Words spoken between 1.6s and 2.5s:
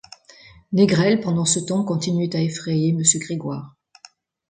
continuait à